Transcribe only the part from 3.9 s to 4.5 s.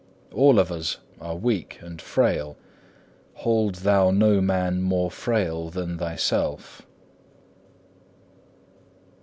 no